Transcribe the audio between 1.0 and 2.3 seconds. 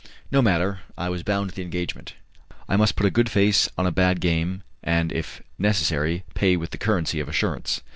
was bound to the engagement.